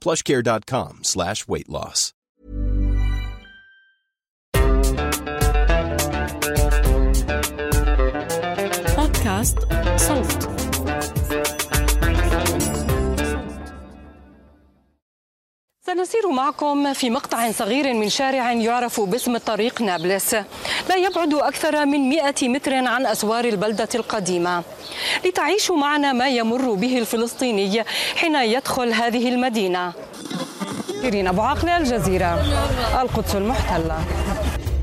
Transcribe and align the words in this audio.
plushcare.com 0.00 0.92
slash 1.02 1.46
weight 1.48 1.68
loss. 1.68 2.12
بودكاست 8.96 9.58
صوت 9.96 10.59
سنسير 15.95 16.29
معكم 16.29 16.93
في 16.93 17.09
مقطع 17.09 17.51
صغير 17.51 17.93
من 17.93 18.09
شارع 18.09 18.51
يعرف 18.51 19.01
باسم 19.01 19.37
طريق 19.37 19.81
نابلس. 19.81 20.33
لا 20.89 20.95
يبعد 20.95 21.33
أكثر 21.33 21.85
من 21.85 22.09
100 22.09 22.33
متر 22.41 22.73
عن 22.73 23.05
أسوار 23.05 23.45
البلدة 23.45 23.89
القديمة. 23.95 24.63
لتعيشوا 25.25 25.77
معنا 25.77 26.13
ما 26.13 26.29
يمر 26.29 26.73
به 26.73 26.97
الفلسطيني 26.97 27.83
حين 28.15 28.35
يدخل 28.35 28.93
هذه 28.93 29.29
المدينة. 29.29 29.93
شيرين 31.01 31.27
أبو 31.27 31.41
عقلة 31.41 31.77
الجزيرة. 31.77 32.41
القدس 33.01 33.35
المحتلة. 33.35 33.99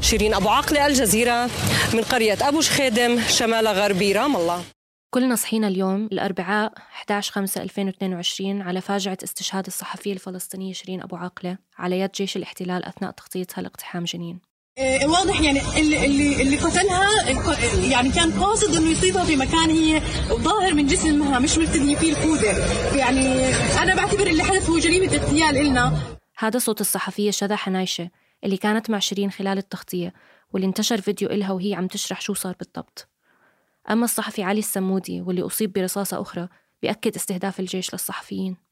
شيرين 0.00 0.34
أبو 0.34 0.48
عقلة 0.48 0.86
الجزيرة. 0.86 1.50
من 1.94 2.02
قرية 2.02 2.38
أبو 2.42 2.60
شخيدم 2.60 3.20
شمال 3.28 3.68
غربي 3.68 4.12
رام 4.12 4.36
الله. 4.36 4.62
كلنا 5.10 5.36
صحينا 5.36 5.68
اليوم 5.68 6.08
الأربعاء 6.12 6.72
11 6.78 7.32
5 7.32 7.62
2022 7.62 8.62
على 8.62 8.80
فاجعة 8.80 9.18
استشهاد 9.24 9.66
الصحفية 9.66 10.12
الفلسطينية 10.12 10.72
شيرين 10.72 11.02
أبو 11.02 11.16
عاقلة 11.16 11.58
على 11.78 12.00
يد 12.00 12.10
جيش 12.12 12.36
الاحتلال 12.36 12.84
أثناء 12.84 13.10
تغطيتها 13.10 13.62
لاقتحام 13.62 14.04
جنين. 14.04 14.40
آه، 14.78 15.06
واضح 15.06 15.40
يعني 15.40 15.60
اللي 15.80 16.06
اللي 16.06 16.42
اللي 16.42 16.56
قتلها 16.56 17.08
يعني 17.90 18.10
كان 18.10 18.32
قاصد 18.32 18.76
إنه 18.76 18.90
يصيبها 18.90 19.24
في 19.24 19.36
مكان 19.36 19.70
هي 19.70 20.00
ظاهر 20.30 20.74
من 20.74 20.86
جسمها 20.86 21.38
مش 21.38 21.58
مرتديه 21.58 21.96
فيه 21.96 22.10
الخوذه 22.12 22.56
يعني 22.96 23.54
أنا 23.82 23.94
بعتبر 23.94 24.26
اللي 24.26 24.42
حدث 24.42 24.70
هو 24.70 24.78
جريمة 24.78 25.14
اغتيال 25.14 25.56
إلنا. 25.56 25.98
هذا 26.38 26.58
صوت 26.58 26.80
الصحفية 26.80 27.30
شذى 27.30 27.56
حنايشة 27.56 28.10
اللي 28.44 28.56
كانت 28.56 28.90
مع 28.90 28.98
شيرين 28.98 29.30
خلال 29.30 29.58
التغطية 29.58 30.12
واللي 30.52 30.66
انتشر 30.66 31.00
فيديو 31.00 31.28
إلها 31.28 31.52
وهي 31.52 31.74
عم 31.74 31.86
تشرح 31.86 32.20
شو 32.20 32.34
صار 32.34 32.54
بالضبط. 32.58 33.08
أما 33.90 34.04
الصحفي 34.04 34.42
علي 34.42 34.58
السمودي 34.58 35.20
واللي 35.20 35.42
أصيب 35.42 35.72
برصاصة 35.72 36.20
أخرى 36.20 36.48
بيأكد 36.82 37.14
استهداف 37.14 37.60
الجيش 37.60 37.94
للصحفيين. 37.94 38.67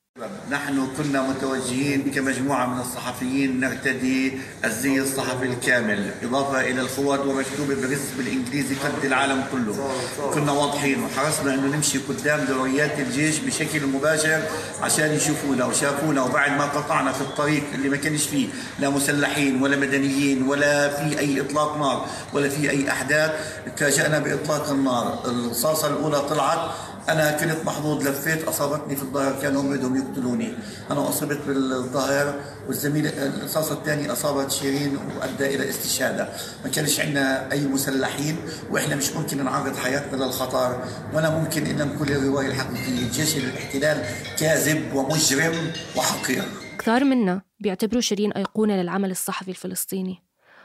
نحن 0.50 0.88
كنا 0.96 1.22
متوجهين 1.22 2.10
كمجموعة 2.14 2.66
من 2.66 2.80
الصحفيين 2.80 3.60
نرتدي 3.60 4.32
الزي 4.64 5.00
الصحفي 5.00 5.46
الكامل 5.46 6.10
إضافة 6.22 6.60
إلى 6.60 6.80
الخوذ 6.80 7.18
ومكتوبة 7.20 7.74
برسم 7.74 8.16
بالإنجليزي 8.18 8.74
قد 8.74 9.04
العالم 9.04 9.44
كله. 9.52 9.90
كنا 10.34 10.52
واضحين 10.52 11.02
وحرصنا 11.02 11.54
أنه 11.54 11.76
نمشي 11.76 11.98
قدام 11.98 12.44
دوريات 12.44 12.98
الجيش 12.98 13.38
بشكل 13.38 13.86
مباشر 13.86 14.42
عشان 14.82 15.12
يشوفونا 15.12 15.64
وشافونا 15.64 16.22
وبعد 16.22 16.50
ما 16.50 16.64
قطعنا 16.64 17.12
في 17.12 17.20
الطريق 17.20 17.62
اللي 17.74 17.88
ما 17.88 17.96
كانش 17.96 18.26
فيه 18.26 18.48
لا 18.78 18.88
مسلحين 18.90 19.62
ولا 19.62 19.76
مدنيين 19.76 20.42
ولا 20.42 20.88
في 20.88 21.18
أي 21.18 21.40
إطلاق 21.40 21.76
نار 21.78 22.06
ولا 22.32 22.48
في 22.48 22.70
أي 22.70 22.90
أحداث 22.90 23.30
تفاجأنا 23.76 24.18
بإطلاق 24.18 24.70
النار. 24.70 25.20
الرصاصة 25.24 25.88
الأولى 25.88 26.20
طلعت 26.20 26.70
أنا 27.08 27.30
كنت 27.30 27.64
محظوظ 27.64 28.08
لفيت 28.08 28.44
أصابتني 28.44 28.96
في 28.96 29.02
الظهر 29.02 29.42
كانوا 29.42 29.62
هم 29.62 29.76
بدهم 29.76 29.96
يقتلوني. 29.96 30.52
أنا 30.90 31.08
أصبت 31.08 31.38
بالظهر 31.46 32.40
والزميل 32.66 33.06
الرصاصة 33.06 33.74
الثانية 33.74 34.12
أصابت 34.12 34.50
شيرين 34.50 34.96
وأدى 34.96 35.54
إلى 35.54 35.70
استشهادها 35.70 36.36
ما 36.64 36.70
كانش 36.70 37.00
عندنا 37.00 37.52
أي 37.52 37.66
مسلحين 37.66 38.36
وإحنا 38.70 38.96
مش 38.96 39.12
ممكن 39.12 39.44
نعرض 39.44 39.76
حياتنا 39.76 40.24
للخطر 40.24 40.84
ولا 41.14 41.30
ممكن 41.38 41.66
إن 41.66 41.88
نقول 41.88 42.10
الرواية 42.10 42.46
الحقيقية. 42.46 43.10
جيش 43.12 43.36
الاحتلال 43.36 44.04
كاذب 44.38 44.94
ومجرم 44.94 45.72
وحقير. 45.96 46.44
كثار 46.78 47.04
منا 47.04 47.42
بيعتبروا 47.60 48.00
شيرين 48.00 48.32
أيقونة 48.32 48.76
للعمل 48.76 49.10
الصحفي 49.10 49.50
الفلسطيني. 49.50 50.22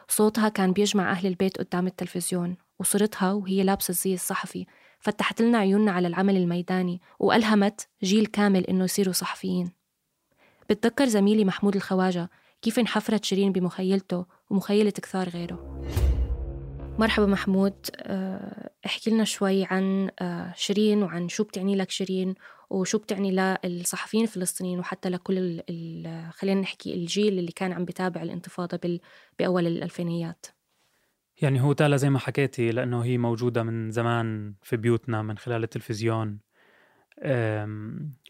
صوتها 0.07 0.49
كان 0.49 0.73
بيجمع 0.73 1.11
أهل 1.11 1.27
البيت 1.27 1.57
قدام 1.57 1.87
التلفزيون 1.87 2.55
وصورتها 2.79 3.31
وهي 3.31 3.63
لابسة 3.63 3.91
الزي 3.91 4.13
الصحفي. 4.13 4.65
فتحت 5.01 5.41
لنا 5.41 5.57
عيوننا 5.57 5.91
على 5.91 6.07
العمل 6.07 6.37
الميداني 6.37 7.01
وألهمت 7.19 7.87
جيل 8.03 8.25
كامل 8.25 8.65
إنه 8.65 8.83
يصيروا 8.83 9.13
صحفيين. 9.13 9.71
بتذكر 10.69 11.05
زميلي 11.05 11.45
محمود 11.45 11.75
الخواجة 11.75 12.29
كيف 12.61 12.79
انحفرت 12.79 13.25
شيرين 13.25 13.51
بمخيلته 13.51 14.25
ومخيلة 14.49 14.91
كثار 14.91 15.29
غيره. 15.29 15.81
مرحبا 16.99 17.25
محمود. 17.25 17.73
آه، 17.95 18.69
احكي 18.85 19.09
لنا 19.09 19.23
شوي 19.23 19.65
عن 19.65 20.09
آه، 20.19 20.53
شيرين 20.55 21.03
وعن 21.03 21.29
شو 21.29 21.43
بتعني 21.43 21.75
لك 21.75 21.91
شيرين 21.91 22.35
وشو 22.69 22.97
بتعني 22.97 23.57
للصحفيين 23.63 24.23
الفلسطينيين 24.23 24.79
وحتى 24.79 25.09
لكل 25.09 25.61
خلينا 26.31 26.61
نحكي 26.61 26.93
الجيل 26.93 27.39
اللي 27.39 27.51
كان 27.51 27.73
عم 27.73 27.85
بتابع 27.85 28.23
الانتفاضة 28.23 28.99
بأول 29.39 29.67
الألفينيات. 29.67 30.45
يعني 31.41 31.61
هو 31.61 31.73
تالا 31.73 31.97
زي 31.97 32.09
ما 32.09 32.19
حكيتي 32.19 32.71
لأنه 32.71 33.03
هي 33.03 33.17
موجودة 33.17 33.63
من 33.63 33.91
زمان 33.91 34.53
في 34.61 34.77
بيوتنا 34.77 35.21
من 35.21 35.37
خلال 35.37 35.63
التلفزيون. 35.63 36.39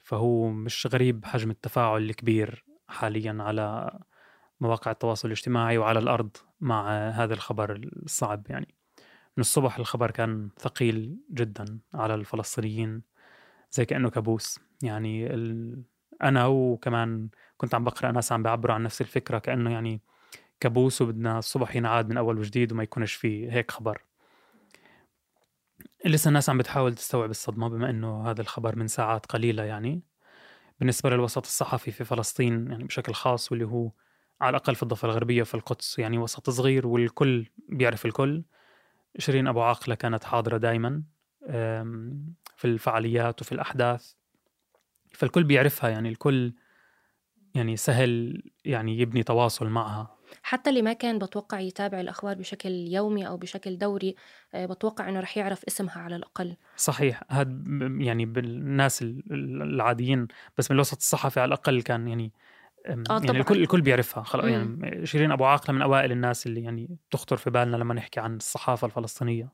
فهو 0.04 0.50
مش 0.50 0.88
غريب 0.88 1.26
حجم 1.26 1.52
التفاعل 1.52 2.02
الكبير 2.02 2.66
حاليا 2.88 3.38
على 3.40 4.00
مواقع 4.62 4.92
التواصل 4.92 5.28
الاجتماعي 5.28 5.78
وعلى 5.78 6.00
الأرض 6.00 6.38
مع 6.62 7.10
هذا 7.10 7.34
الخبر 7.34 7.90
الصعب 8.04 8.46
يعني. 8.50 8.76
من 9.38 9.42
الصبح 9.42 9.80
الخبر 9.80 10.12
كان 10.12 10.50
ثقيل 10.60 11.18
جدا 11.32 11.80
على 11.94 12.16
الفلسطينيين 12.16 13.02
زي 13.72 13.86
كأنه 13.86 14.10
كابوس. 14.10 14.60
يعني 14.84 15.34
ال... 15.34 15.82
أنا 16.24 16.46
وكمان 16.48 17.30
كنت 17.58 17.76
عم 17.76 17.84
بقرأ 17.84 18.12
ناس 18.12 18.32
عم 18.32 18.44
بيعبروا 18.44 18.76
عن 18.76 18.84
نفس 18.84 19.02
الفكرة 19.02 19.40
كأنه 19.40 19.72
يعني 19.72 20.02
كابوس 20.62 21.02
وبدنا 21.02 21.40
الصبح 21.40 21.76
ينعاد 21.76 22.10
من 22.10 22.18
أول 22.18 22.40
وجديد 22.40 22.72
وما 22.72 22.84
يكونش 22.84 23.14
فيه 23.14 23.52
هيك 23.52 23.72
خبر. 23.72 24.02
لسه 26.06 26.28
الناس 26.28 26.50
عم 26.50 26.58
بتحاول 26.58 26.96
تستوعب 26.96 27.30
الصدمة 27.30 27.70
بما 27.70 27.90
أنه 27.90 28.30
هذا 28.30 28.42
الخبر 28.42 28.76
من 28.76 28.88
ساعات 28.88 29.26
قليلة 29.26 29.64
يعني. 29.64 30.02
بالنسبة 30.80 31.10
للوسط 31.10 31.46
الصحفي 31.46 31.92
في 31.92 32.04
فلسطين 32.04 32.72
يعني 32.72 32.84
بشكل 32.84 33.14
خاص 33.14 33.52
واللي 33.52 33.66
هو 33.66 33.92
على 34.42 34.50
الأقل 34.50 34.76
في 34.76 34.84
الضفة 34.84 35.06
الغربية 35.06 35.44
في 35.44 35.56
القدس 35.56 36.00
يعني 36.00 36.18
وسط 36.18 36.50
صغير 36.50 36.88
والكل 36.88 37.46
بيعرف 37.70 38.06
الكل. 38.06 38.44
شيرين 39.18 39.48
أبو 39.48 39.62
عاقلة 39.62 39.96
كانت 39.96 40.24
حاضرة 40.24 40.58
دايما 40.58 41.04
أم، 41.50 42.34
في 42.56 42.66
الفعاليات 42.66 43.42
وفي 43.42 43.52
الأحداث. 43.52 44.14
فالكل 45.14 45.44
بيعرفها 45.44 45.90
يعني 45.90 46.10
الكل 46.10 46.54
يعني 47.56 47.78
سهل 47.78 48.44
يعني 48.66 49.00
يبني 49.00 49.24
تواصل 49.24 49.68
معها. 49.68 50.21
حتى 50.44 50.70
اللي 50.70 50.82
ما 50.82 50.94
كان 50.94 51.20
بتوقع 51.20 51.60
يتابع 51.60 52.00
الأخبار 52.00 52.36
بشكل 52.36 52.70
يومي 52.70 53.28
أو 53.28 53.38
بشكل 53.38 53.78
دوري 53.78 54.16
آه، 54.54 54.66
بتوقع 54.66 55.10
إنه 55.10 55.20
رح 55.20 55.38
يعرف 55.38 55.64
اسمها 55.68 55.98
على 56.00 56.16
الأقل. 56.16 56.56
صحيح. 56.78 57.22
هاد 57.30 57.68
يعني 58.00 58.26
بالناس 58.26 59.02
ال- 59.02 59.24
ال- 59.32 59.62
العاديين 59.62 60.28
بس 60.58 60.72
من 60.72 60.76
الوسط 60.76 60.98
الصحفي 60.98 61.40
على 61.40 61.48
الأقل 61.48 61.82
كان 61.82 62.08
يعني 62.08 62.32
آه 62.86 62.90
يعني 62.90 63.04
طبعاً. 63.04 63.38
الكل 63.40 63.62
الكل 63.62 63.82
بيعرفها. 63.82 64.24
خلص. 64.24 64.46
يعني 64.46 65.06
شيرين 65.06 65.32
أبو 65.32 65.46
عاقلة 65.46 65.76
من 65.76 65.82
أوائل 65.82 66.12
الناس 66.12 66.48
اللي 66.48 66.64
يعني 66.64 66.98
تخطر 67.12 67.38
في 67.38 67.50
بالنا 67.50 67.78
لما 67.78 67.94
نحكي 67.94 68.20
عن 68.20 68.36
الصحافة 68.36 68.86
الفلسطينية. 68.88 69.50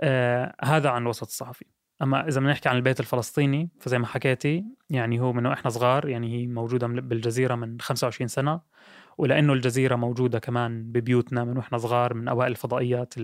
آه 0.00 0.54
هذا 0.64 0.90
عن 0.90 1.02
الوسط 1.02 1.22
الصحفي. 1.26 1.64
أما 2.02 2.28
إذا 2.28 2.40
بدنا 2.40 2.52
نحكي 2.52 2.68
عن 2.68 2.76
البيت 2.76 3.00
الفلسطيني 3.00 3.68
فزي 3.80 3.98
ما 3.98 4.06
حكيتي 4.06 4.64
يعني 4.90 5.20
هو 5.20 5.32
من 5.32 5.46
وإحنا 5.46 5.70
صغار 5.70 6.08
يعني 6.08 6.32
هي 6.42 6.46
موجودة 6.46 6.86
من- 6.86 7.08
بالجزيرة 7.08 7.54
من 7.54 7.80
25 7.80 8.28
سنة. 8.28 8.60
ولأنه 9.18 9.52
الجزيرة 9.52 9.96
موجودة 9.96 10.38
كمان 10.38 10.92
ببيوتنا 10.92 11.44
من 11.44 11.56
وإحنا 11.56 11.78
صغار 11.78 12.14
من 12.14 12.28
أوائل 12.28 12.50
الفضائيات 12.50 13.14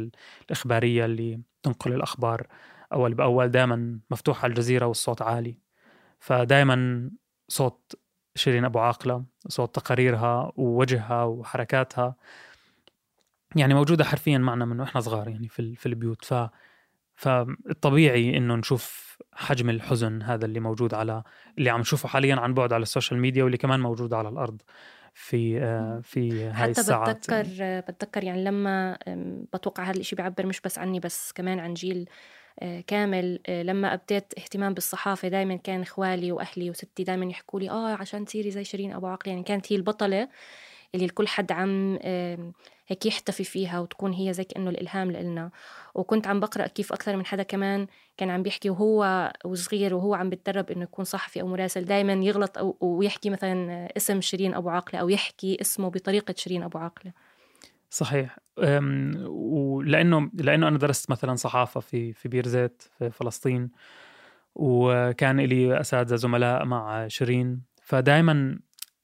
الإخبارية 0.51 1.05
اللي 1.05 1.41
تنقل 1.63 1.93
الأخبار 1.93 2.47
أول 2.93 3.15
بأول. 3.15 3.49
دائما 3.49 4.01
مفتوحه 4.11 4.47
الجزيرة 4.47 4.87
والصوت 4.87 5.23
عالي. 5.23 5.59
فدائما 6.21 7.11
صوت 7.49 7.95
شيرين 8.37 8.65
أبو 8.65 8.79
عاقلة 8.79 9.25
صوت 9.49 9.75
تقاريرها 9.75 10.53
ووجهها 10.57 11.25
وحركاتها 11.25 12.17
يعني 13.57 13.75
موجودة 13.75 14.05
حرفيا 14.05 14.39
معنا 14.39 14.65
من 14.65 14.81
وإحنا 14.81 15.01
صغار 15.01 15.29
يعني 15.29 15.49
في 15.49 15.75
في 15.77 15.87
البيوت. 15.87 16.25
ف 16.25 16.35
فالطبيعي 17.15 18.37
إنه 18.37 18.55
نشوف 18.57 19.19
حجم 19.33 19.71
الحزن 19.71 20.23
هذا 20.23 20.45
اللي 20.47 20.61
موجود 20.61 20.95
على 20.95 21.23
اللي 21.59 21.71
عم 21.71 21.81
نشوفه 21.81 22.09
حاليا 22.09 22.37
عن 22.37 22.55
بعد 22.55 22.73
على 22.73 22.83
ال 22.83 22.88
social 22.88 23.21
media 23.21 23.45
واللي 23.45 23.59
كمان 23.59 23.81
موجود 23.81 24.15
على 24.15 24.29
الأرض. 24.29 24.63
في 25.15 25.59
آه، 25.59 26.01
في 26.05 26.45
هاي 26.45 26.53
حتى 26.53 26.71
الساعات 26.71 27.17
بتذكر 27.17 27.63
يعني. 27.63 27.81
بتذكر 27.81 28.25
يعني 28.25 28.45
لما 28.45 28.99
بتوقع 29.55 29.83
هذا 29.83 30.01
الشيء 30.01 30.17
بيعبر 30.17 30.47
مش 30.47 30.61
بس 30.61 30.79
عني 30.79 31.01
بس 31.01 31.33
كمان 31.33 31.59
عن 31.59 31.75
جيل 31.75 32.09
آه، 32.61 32.81
كامل 32.81 33.41
آه، 33.47 33.63
لما 33.63 33.95
أبديت 33.95 34.39
اهتمام 34.39 34.75
بالصحافة 34.75 35.29
دائما 35.29 35.57
كان 35.57 35.83
إخوالي 35.83 36.33
وأهلي 36.33 36.71
وستي 36.71 37.05
دائما 37.05 37.25
يحكوا 37.27 37.61
لي 37.61 37.71
آه 37.71 37.95
عشان 37.95 38.25
تصيري 38.25 38.51
زي 38.51 38.65
شيرين 38.65 38.93
أبو 38.93 39.07
عقل 39.07 39.31
يعني 39.31 39.43
كانت 39.43 39.73
هي 39.73 39.77
البطلة 39.77 40.29
اللي 40.95 41.05
الكل 41.05 41.29
حد 41.29 41.53
عم 41.53 41.99
هيك 42.93 43.07
يحتفي 43.07 43.45
فيها 43.45 43.81
وتكون 43.81 44.13
هي 44.13 44.33
زي 44.33 44.45
كأنه 44.45 44.71
الإلهام 44.71 45.11
لإلنا. 45.11 45.51
وكنت 45.95 46.27
عم 46.27 46.41
بقرأ 46.41 46.67
كيف 46.67 46.93
أكثر 46.93 47.17
من 47.17 47.27
حدا 47.27 47.43
كمان 47.43 47.87
كان 48.17 48.31
عم 48.31 48.43
بيحكي 48.43 48.71
وهو 48.71 49.33
وصغير 49.45 49.95
وهو 49.95 50.15
عم 50.15 50.31
بيتدرب 50.31 50.71
إنه 50.71 50.83
يكون 50.83 51.05
صحفي 51.05 51.41
أو 51.41 51.47
مراسل 51.47 51.85
دائما 51.85 52.13
يغلط 52.13 52.59
أو 52.59 52.77
ويحكي 52.81 53.31
مثلا 53.31 53.89
اسم 53.97 54.21
شيرين 54.21 54.55
أبو 54.55 54.69
عاقلة 54.69 55.01
أو 55.01 55.09
يحكي 55.09 55.59
اسمه 55.61 55.89
بطريقة 55.91 56.35
شيرين 56.37 56.63
أبو 56.63 56.79
عاقلة. 56.79 57.13
صحيح. 57.91 58.39
ولأنه 59.29 60.31
لأنه 60.35 60.69
أنا 60.69 60.79
درست 60.79 61.11
مثلا 61.11 61.35
صحافة 61.35 61.81
في 61.81 62.13
في 62.13 62.29
بير 62.29 62.47
زيت 62.47 62.83
في 62.99 63.11
فلسطين 63.11 63.71
وكان 64.55 65.41
لي 65.41 65.81
أساتذة 65.81 66.17
زملاء 66.17 66.65
مع 66.65 67.09
شيرين. 67.09 67.63
فدائما 67.83 68.59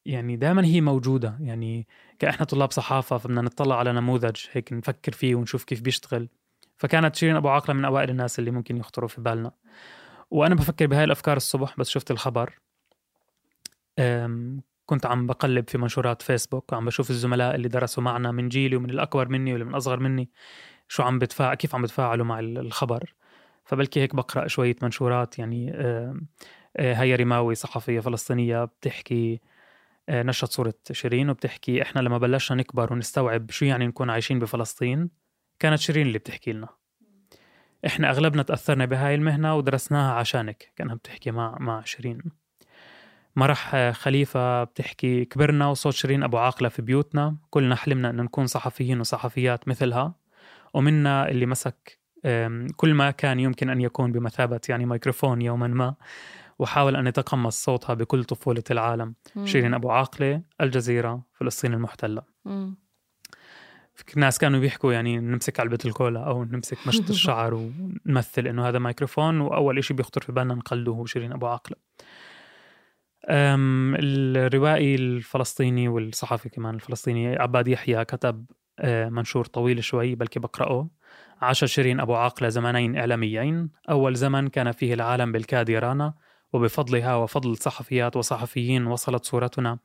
يعني 0.06 0.37
دائما 0.37 0.64
هي 0.64 0.81
موجودة. 0.81 1.38
يعني 1.41 1.87
كاحنا 2.19 2.47
طلاب 2.47 2.73
صحافة 2.73 3.19
فبدنا 3.19 3.43
نطلع 3.43 3.79
على 3.79 3.93
نموذج 3.93 4.37
هيك 4.53 4.73
نفكر 4.73 5.12
فيه 5.12 5.35
ونشوف 5.35 5.65
كيف 5.65 5.81
بيشتغل. 5.81 6.29
فكانت 6.76 7.17
شيرين 7.17 7.37
أبو 7.37 7.49
عاقلة 7.49 7.76
من 7.76 7.85
أوائل 7.85 8.11
الناس 8.11 8.38
اللي 8.38 8.50
ممكن 8.50 8.76
يخطروا 8.76 9.09
في 9.09 9.20
بالنا. 9.20 9.53
وأنا 10.31 10.55
بفكر 10.55 10.87
بهاي 10.87 11.05
الأفكار 11.05 11.37
الصبح 11.37 11.75
بس 11.79 11.88
شفت 11.88 12.11
الخبر. 12.11 12.59
كنت 14.87 15.06
عم 15.06 15.26
بقلب 15.26 15.70
في 15.70 15.79
منشورات 15.79 16.23
فيسبوك 16.23 16.73
وعم 16.73 16.85
بشوف 16.87 17.11
الزملاء 17.11 17.55
اللي 17.55 17.69
درسوا 17.69 18.03
معنا 18.03 18.32
من 18.32 18.49
جيلي 18.49 18.76
ومن 18.76 18.91
الأكبر 18.91 19.29
مني 19.29 19.53
واللي 19.53 19.65
من 19.65 19.75
أصغر 19.75 20.00
مني 20.00 20.31
شو 20.88 21.03
عم 21.03 21.19
بتفاعل 21.19 21.55
كيف 21.55 21.75
عم 21.75 21.82
بتفاعلوا 21.82 22.26
مع 22.26 22.41
الخبر. 22.41 23.15
فبلكي 23.65 24.00
هيك 24.00 24.15
بقرأ 24.15 24.47
شوية 24.47 24.76
منشورات 24.82 25.38
يعني 25.38 25.73
هيا 26.79 27.17
رماوي 27.17 27.55
صحفية 27.55 28.00
فلسطينية 28.00 28.65
بتحكي 28.65 29.35
آه، 29.35 29.57
نشرت 30.10 30.50
صورة 30.50 30.75
شيرين 30.93 31.31
وبتحكي 31.31 31.82
إحنا 31.82 32.00
لما 32.00 32.19
بلشنا 32.19 32.56
نكبر 32.56 32.93
ونستوعب 32.93 33.50
شو 33.50 33.64
يعني 33.64 33.87
نكون 33.87 34.10
عايشين 34.10 34.38
بفلسطين 34.38 35.10
كانت 35.58 35.78
شيرين 35.78 36.06
اللي 36.06 36.19
بتحكي 36.19 36.52
لنا. 36.52 36.69
إحنا 37.87 38.10
أغلبنا 38.10 38.43
تأثرنا 38.43 38.84
بهاي 38.84 39.14
المهنة 39.14 39.55
ودرسناها 39.55 40.12
عشانك 40.12 40.72
كأنها 40.76 40.94
بتحكي 40.94 41.31
مع 41.31 41.56
مع 41.60 41.82
شيرين. 41.84 42.22
مرح 43.37 43.90
خليفة 43.90 44.64
بتحكي 44.64 45.25
كبرنا 45.25 45.66
وصوت 45.66 45.94
شيرين 45.94 46.22
أبو 46.22 46.38
عاقلة 46.38 46.69
في 46.69 46.82
بيوتنا 46.82 47.37
كلنا 47.50 47.76
حلمنا 47.76 48.10
أن 48.10 48.16
نكون 48.16 48.46
صحفيين 48.46 49.00
وصحفيات 49.00 49.69
مثلها. 49.69 50.14
ومنا 50.75 51.28
اللي 51.28 51.46
مسك 51.46 51.99
كل 52.76 52.94
ما 52.94 53.10
كان 53.10 53.40
يمكن 53.40 53.70
أن 53.70 53.81
يكون 53.81 54.12
بمثابة 54.12 54.60
يعني 54.69 54.87
ميكروفون 54.87 55.43
يوما 55.43 55.66
ما. 55.66 55.94
وحاول 56.58 56.96
أن 56.96 57.06
يتقمص 57.06 57.64
صوتها 57.64 57.94
بكل 57.94 58.25
طفولة 58.25 58.64
العالم. 58.70 59.14
مم. 59.37 59.46
شيرين 59.46 59.75
أبو 59.75 59.90
عاقلة 59.90 60.43
الجزيرة 60.60 61.22
فلسطين 61.32 61.75
المحتلة. 61.75 62.22
مم. 62.44 62.76
في 63.94 64.20
ناس 64.20 64.38
كانوا 64.38 64.60
بيحكوا 64.60 64.93
يعني 64.93 65.19
نمسك 65.19 65.60
علبة 65.60 65.78
الكولا 65.84 66.20
أو 66.20 66.44
نمسك 66.44 66.78
مشط 66.87 67.10
الشعر 67.10 67.55
ونمثل 67.55 68.46
إنه 68.46 68.69
هذا 68.69 68.78
ميكروفون 68.78 69.40
وأول 69.40 69.78
إشي 69.78 69.94
بيخطر 69.94 70.20
في 70.20 70.32
بالنا 70.32 70.55
نقلده 70.55 70.93
هو 70.93 71.06
شيرين 71.06 71.32
أبو 71.32 71.46
عاقلة. 71.46 71.76
الروائي 73.31 74.94
الفلسطيني 74.94 75.88
والصحفي 75.88 76.49
كمان 76.49 76.75
الفلسطيني 76.75 77.37
عباد 77.37 77.69
يحيى 77.69 78.05
كتب 78.05 78.46
آه، 78.81 79.08
منشور 79.08 79.44
طويل 79.44 79.84
شوي 79.84 80.14
بلكي 80.14 80.40
بقرأه. 80.40 80.88
عاش 81.40 81.64
شيرين 81.64 82.00
أبو 82.00 82.14
عاقلة 82.14 82.49
زمنين 82.49 82.96
إعلاميين. 82.96 83.70
أول 83.90 84.14
زمن 84.14 84.49
كان 84.49 84.72
فيه 84.72 84.94
العالم 84.94 85.32
بالكاد 85.32 85.69
يرانا 85.69 86.14
وبفضلها 86.52 87.14
وفضل 87.14 87.56
صحفيات 87.56 88.16
وصحفيين 88.16 88.86
وصلت 88.86 89.24
صورتنا 89.24 89.78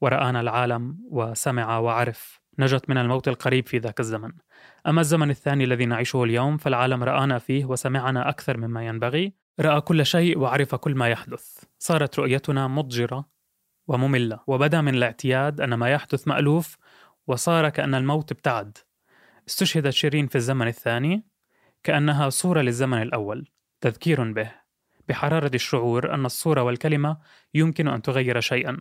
ورآنا 0.00 0.40
العالم 0.40 0.98
وسمع 1.10 1.78
وعرف 1.78 2.40
نجت 2.58 2.90
من 2.90 2.98
الموت 2.98 3.28
القريب 3.28 3.66
في 3.66 3.78
ذاك 3.78 4.00
الزمن. 4.00 4.32
أما 4.86 5.00
الزمن 5.00 5.30
الثاني 5.30 5.64
الذي 5.64 5.86
نعيشه 5.86 6.24
اليوم 6.24 6.56
فالعالم 6.56 7.04
رآنا 7.04 7.38
فيه 7.38 7.64
وسمعنا 7.64 8.28
أكثر 8.28 8.56
مما 8.56 8.86
ينبغي. 8.86 9.32
رأى 9.60 9.80
كل 9.80 10.06
شيء 10.06 10.38
وعرف 10.38 10.74
كل 10.74 10.94
ما 10.94 11.08
يحدث. 11.08 11.64
صارت 11.78 12.18
رؤيتنا 12.18 12.68
مضجرة 12.68 13.24
ومملة 13.88 14.40
وبدا 14.46 14.80
من 14.80 14.94
الاعتياد 14.94 15.60
أن 15.60 15.74
ما 15.74 15.90
يحدث 15.90 16.28
مألوف 16.28 16.76
وصار 17.26 17.68
كأن 17.68 17.94
الموت 17.94 18.32
ابتعد. 18.32 18.78
استشهدت 19.48 19.92
شيرين 19.92 20.26
في 20.26 20.36
الزمن 20.36 20.68
الثاني 20.68 21.24
كأنها 21.82 22.28
صورة 22.28 22.60
للزمن 22.60 23.02
الأول 23.02 23.48
تذكير 23.80 24.32
به. 24.32 24.67
بحرارة 25.08 25.50
الشعور 25.54 26.14
أن 26.14 26.26
الصورة 26.26 26.62
والكلمة 26.62 27.16
يمكن 27.54 27.88
أن 27.88 28.02
تغير 28.02 28.40
شيئا. 28.40 28.78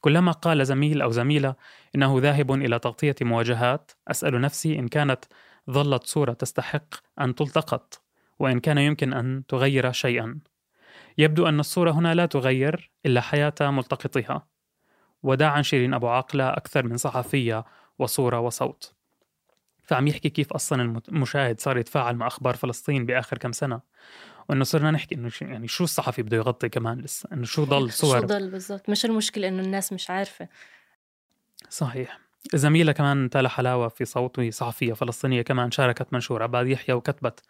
كلما 0.00 0.32
قال 0.32 0.66
زميل 0.66 1.02
أو 1.02 1.10
زميلة 1.10 1.54
إنه 1.94 2.18
ذاهب 2.20 2.52
إلى 2.52 2.78
تغطية 2.78 3.14
مواجهات 3.20 3.90
أسأل 4.08 4.40
نفسي 4.40 4.78
إن 4.78 4.88
كانت 4.88 5.24
ظلت 5.70 6.06
صورة 6.06 6.32
تستحق 6.32 6.94
أن 7.20 7.34
تلتقط 7.34 8.02
وإن 8.38 8.60
كان 8.60 8.78
يمكن 8.78 9.12
أن 9.12 9.42
تغير 9.48 9.92
شيئا. 9.92 10.38
يبدو 11.18 11.48
أن 11.48 11.60
الصورة 11.60 11.90
هنا 11.90 12.14
لا 12.14 12.26
تغير 12.26 12.90
إلا 13.06 13.20
حياة 13.20 13.54
ملتقطها. 13.60 14.46
وداعا 15.22 15.62
شيرين 15.62 15.94
أبو 15.94 16.08
عاقلة 16.08 16.48
أكثر 16.48 16.86
من 16.86 16.96
صحفية 16.96 17.64
وصورة 17.98 18.40
وصوت. 18.40 18.94
فعم 19.84 20.06
يحكي 20.06 20.28
كيف 20.28 20.52
أصلا 20.52 21.02
المشاهد 21.08 21.60
صار 21.60 21.78
يتفاعل 21.78 22.16
مع 22.16 22.26
أخبار 22.26 22.54
فلسطين 22.56 23.06
بآخر 23.06 23.38
كم 23.38 23.52
سنة. 23.52 23.80
وإنه 24.52 24.64
صرنا 24.64 24.90
نحكي 24.90 25.14
إنه 25.14 25.30
يعني 25.40 25.68
شو 25.68 25.84
الصحفي 25.84 26.22
بده 26.22 26.36
يغطي 26.36 26.68
كمان 26.68 27.00
لسه؟ 27.00 27.28
إنه 27.32 27.44
شو 27.44 27.64
ضل 27.64 27.92
صور 27.92 28.20
شو 28.20 28.26
ضل 28.26 28.50
بالضبط؟ 28.50 28.90
مش 28.90 29.04
المشكلة 29.04 29.48
إنه 29.48 29.62
الناس 29.62 29.92
مش 29.92 30.10
عارفة. 30.10 30.48
صحيح. 31.68 32.18
زميلة 32.54 32.92
كمان 32.92 33.30
تالا 33.30 33.48
حلاوة 33.48 33.88
في 33.88 34.04
صوت 34.04 34.38
وهي 34.38 34.50
صحفية 34.50 34.92
فلسطينية 34.92 35.42
كمان 35.42 35.70
شاركت 35.70 36.12
منشور 36.12 36.42
عباد 36.42 36.66
يحيى 36.66 36.94
وكتبت 36.94 37.40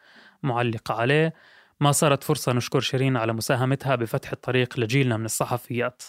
معلقة 0.42 0.94
عليه. 0.94 1.34
ما 1.80 1.92
صارت 1.92 2.24
فرصة 2.24 2.52
نشكر 2.52 2.80
شيرين 2.80 3.16
على 3.16 3.32
مساهمتها 3.32 3.96
بفتح 3.96 4.32
الطريق 4.32 4.80
لجيلنا 4.80 5.16
من 5.16 5.24
الصحفيات. 5.24 6.02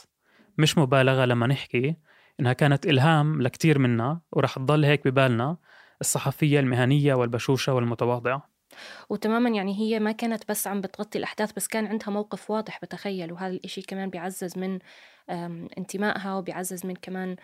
مش 0.57 0.77
مبالغة 0.77 1.25
لما 1.25 1.47
نحكي 1.47 1.95
إنها 2.39 2.53
كانت 2.53 2.85
إلهام 2.85 3.41
لكتير 3.41 3.79
منا 3.79 4.21
ورح 4.31 4.55
تضل 4.55 4.85
هيك 4.85 5.07
ببالنا. 5.07 5.57
الصحفية 6.01 6.59
المهنية 6.59 7.13
والبشوشة 7.13 7.73
والمتواضعة. 7.73 8.52
وتماما 9.09 9.49
يعني 9.49 9.79
هي 9.79 9.99
ما 9.99 10.11
كانت 10.11 10.43
بس 10.49 10.67
عم 10.67 10.81
بتغطي 10.81 11.17
الأحداث 11.17 11.51
بس 11.51 11.67
كان 11.67 11.85
عندها 11.87 12.09
موقف 12.09 12.51
واضح 12.51 12.79
بتخيل. 12.81 13.31
وهذا 13.33 13.53
الإشي 13.53 13.81
كمان 13.81 14.09
بيعزز 14.09 14.57
من 14.57 14.79
انتمائها 15.77 16.35
وبيعزز 16.35 16.85
من 16.85 16.95
كمان 16.95 17.35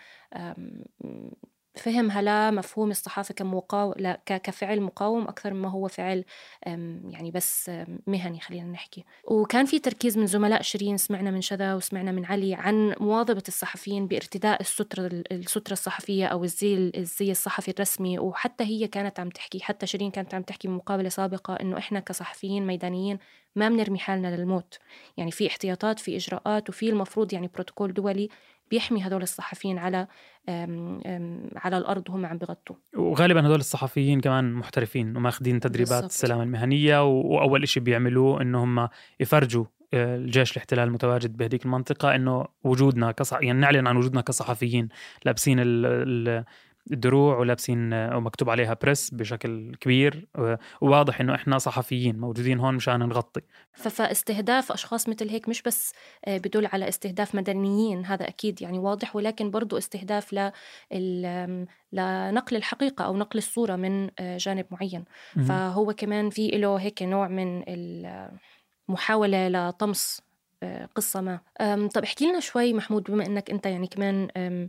فهمها 1.74 2.50
لمفهوم 2.50 2.90
الصحافة 2.90 3.34
كمقاو... 3.34 3.94
كفعل 4.26 4.80
مقاوم 4.80 5.28
أكثر 5.28 5.54
مما 5.54 5.68
هو 5.68 5.88
فعل 5.88 6.24
يعني 7.10 7.30
بس 7.30 7.70
مهني 8.06 8.40
خلينا 8.40 8.66
نحكي. 8.66 9.04
وكان 9.24 9.64
في 9.64 9.78
تركيز 9.78 10.18
من 10.18 10.26
زملاء 10.26 10.62
شيرين 10.62 10.96
سمعنا 10.96 11.30
من 11.30 11.40
شذا 11.40 11.74
وسمعنا 11.74 12.12
من 12.12 12.24
علي 12.24 12.54
عن 12.54 12.94
مواظبة 13.00 13.42
الصحفيين 13.48 14.06
بارتداء 14.06 14.60
السترة 14.60 15.06
السترة 15.32 15.72
الصحفية 15.72 16.26
أو 16.26 16.44
الزي 16.44 16.92
الزي 16.96 17.30
الصحفي 17.30 17.70
الرسمي. 17.70 18.18
وحتى 18.18 18.64
هي 18.64 18.88
كانت 18.88 19.20
عم 19.20 19.30
تحكي 19.30 19.60
حتى 19.60 19.86
شيرين 19.86 20.10
كانت 20.10 20.34
عم 20.34 20.42
تحكي 20.42 20.68
بمقابلة 20.68 21.08
سابقة 21.08 21.54
إنه 21.54 21.78
إحنا 21.78 22.00
كصحفيين 22.00 22.66
ميدانيين 22.66 23.18
ما 23.56 23.68
بنرمي 23.68 23.98
حالنا 23.98 24.36
للموت. 24.36 24.78
يعني 25.16 25.30
في 25.30 25.46
احتياطات 25.46 25.98
في 25.98 26.16
إجراءات 26.16 26.68
وفي 26.68 26.90
المفروض 26.90 27.32
يعني 27.32 27.50
بروتوكول 27.54 27.94
دولي 27.94 28.28
بيحمي 28.70 29.06
هدول 29.06 29.22
الصحفيين 29.22 29.78
على 29.78 30.06
أم 30.48 31.00
أم 31.06 31.50
على 31.56 31.78
الأرض 31.78 32.08
وهم 32.10 32.26
عم 32.26 32.38
بغطوا 32.38 32.76
وغالبا 32.96 33.46
هدول 33.46 33.58
الصحفيين 33.58 34.20
كمان 34.20 34.52
محترفين 34.52 35.16
وماخذين 35.16 35.60
تدريبات 35.60 35.90
بالزبط. 35.92 36.10
السلامه 36.10 36.42
المهنيه 36.42 37.04
وأول 37.04 37.68
شيء 37.68 37.82
بيعملوه 37.82 38.42
انه 38.42 38.64
هم 38.64 38.88
يفرجوا 39.20 39.64
الجيش 39.94 40.52
الاحتلال 40.52 40.88
المتواجد 40.88 41.36
بهذيك 41.36 41.64
المنطقة 41.64 42.14
إنه 42.14 42.46
وجودنا 42.64 43.12
كصح 43.12 43.42
يعني 43.42 43.60
نعلن 43.60 43.86
عن 43.86 43.96
وجودنا 43.96 44.20
كصحفيين 44.20 44.88
لابسين 45.24 45.56
الدروع 46.92 47.38
ولابسين 47.38 47.92
ومكتوب 47.92 48.50
عليها 48.50 48.76
بريس 48.82 49.14
بشكل 49.14 49.74
كبير 49.80 50.28
وواضح 50.80 51.20
إنه 51.20 51.34
إحنا 51.34 51.58
صحفيين 51.58 52.18
موجودين 52.18 52.60
هون 52.60 52.74
مشان 52.74 52.98
نغطي. 53.00 53.40
فاستهداف 53.72 54.72
أشخاص 54.72 55.08
مثل 55.08 55.28
هيك 55.28 55.48
مش 55.48 55.62
بس 55.62 55.94
آه، 56.24 56.38
بدل 56.38 56.66
على 56.66 56.88
استهداف 56.88 57.34
مدنيين 57.34 58.06
هذا 58.06 58.28
أكيد 58.28 58.62
يعني 58.62 58.78
واضح 58.78 59.16
ولكن 59.16 59.50
برضو 59.50 59.78
استهداف 59.78 60.32
ل 60.32 60.50
لنقل 61.92 62.56
الحقيقة 62.56 63.04
أو 63.04 63.16
نقل 63.16 63.38
الصورة 63.38 63.76
من 63.76 64.10
آه، 64.18 64.36
جانب 64.36 64.66
معين. 64.70 65.04
فهو 65.48 65.92
كمان 65.92 66.30
في 66.30 66.48
له 66.48 66.76
هيك 66.76 67.02
نوع 67.02 67.28
من 67.28 67.62
المحاوله 68.88 69.48
لطمس 69.48 70.22
آه، 70.62 70.88
قصة 70.94 71.20
ما. 71.20 71.40
طب 71.94 72.02
احكي 72.02 72.26
لنا 72.26 72.40
شوي 72.40 72.72
محمود 72.72 73.02
بما 73.02 73.26
إنك 73.26 73.50
أنت 73.50 73.66
يعني 73.66 73.86
كمان 73.86 74.28
آه، 74.36 74.68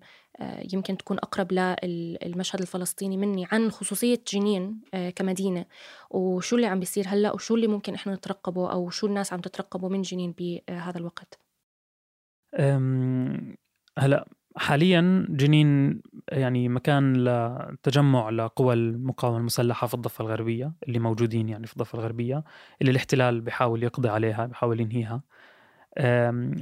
يمكن 0.74 0.98
تكون 0.98 1.18
أقرب 1.18 1.54
للمشهد 1.54 2.62
الفلسطيني 2.62 3.18
مني 3.18 3.48
عن 3.52 3.72
خصوصية 3.72 4.20
جنين 4.28 4.82
آه، 4.94 5.10
كمدينة. 5.10 5.66
وشو 6.10 6.56
اللي 6.56 6.68
عم 6.68 6.80
بيصير 6.80 7.06
هلأ؟ 7.08 7.32
وشو 7.32 7.56
اللي 7.56 7.68
ممكن 7.68 7.94
إحنا 7.94 8.16
نترقبه؟ 8.16 8.72
أو 8.72 8.90
شو 8.90 9.08
الناس 9.08 9.34
عم 9.34 9.40
تترقبه 9.40 9.90
من 9.90 10.02
جنين 10.02 10.36
بهذا 10.38 10.98
الوقت؟ 10.98 11.40
هلأ 13.98 14.28
حاليا 14.56 15.28
جنين 15.30 16.02
يعني 16.32 16.70
مكان 16.70 17.24
لتجمع 17.24 18.30
لقوى 18.30 18.74
المقاومة 18.74 19.38
المسلحة 19.38 19.88
في 19.88 19.94
الضفة 19.94 20.26
الغربية 20.26 20.74
اللي 20.88 21.00
موجودين 21.00 21.50
يعني 21.50 21.68
في 21.68 21.74
الضفة 21.74 22.00
الغربية 22.00 22.44
اللي 22.82 22.92
الاحتلال 22.92 23.42
بيحاول 23.42 23.84
يقضي 23.84 24.10
عليها 24.10 24.46
بيحاول 24.46 24.80
ينهيها. 24.80 25.22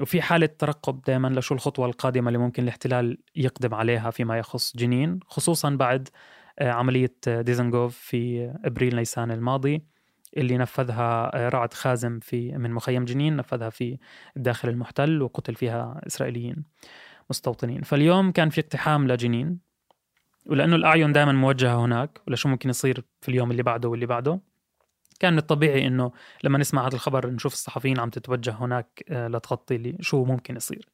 وفي 0.02 0.22
حالة 0.22 0.46
ترقب 0.46 1.02
دائما 1.02 1.28
لشو 1.28 1.56
الخطوة 1.56 1.86
القادمة 1.86 2.28
اللي 2.28 2.40
ممكن 2.40 2.64
الاحتلال 2.64 3.18
يقدم 3.36 3.74
عليها 3.74 4.10
فيما 4.10 4.38
يخص 4.38 4.78
جنين 4.78 5.20
خصوصا 5.28 5.70
بعد 5.70 6.10
آه، 6.60 6.72
عملية 6.72 7.16
ديزنغوف 7.28 7.98
في 7.98 8.52
أبريل 8.66 8.96
نيسان 8.96 9.32
الماضي 9.32 9.84
اللي 10.38 10.58
نفذها 10.58 11.32
آه، 11.36 11.50
رعد 11.50 11.74
خازم 11.74 12.20
في 12.20 12.52
من 12.58 12.72
مخيم 12.72 13.06
جنين 13.06 13.36
نفذها 13.36 13.70
في 13.70 13.98
الداخل 14.38 14.70
المحتل 14.70 15.22
وقتل 15.22 15.56
فيها 15.56 16.02
إسرائيليين 16.08 16.64
مستوطنين. 17.30 17.82
فاليوم 17.82 18.32
كان 18.32 18.50
في 18.50 18.62
اقتحام 18.62 19.08
لجنين 19.08 19.60
ولأنه 20.46 20.76
الأعين 20.76 21.12
دائما 21.12 21.32
موجهة 21.32 21.86
هناك 21.86 22.22
ولشو 22.28 22.50
ممكن 22.50 22.70
يصير 22.70 23.04
في 23.22 23.30
اليوم 23.30 23.52
اللي 23.52 23.64
بعده 23.64 23.90
واللي 23.90 24.06
بعده. 24.06 24.40
كان 25.20 25.34
من 25.34 25.40
الطبيعي 25.40 25.88
إنه 25.88 26.12
لما 26.44 26.58
نسمع 26.58 26.88
هذا 26.88 26.96
الخبر 26.96 27.30
نشوف 27.30 27.54
الصحفيين 27.54 28.00
عم 28.00 28.10
تتوجه 28.10 28.52
هناك 28.52 29.04
آه، 29.10 29.28
لتغطي 29.28 29.96
شو 30.02 30.24
ممكن 30.24 30.56
يصير. 30.56 30.90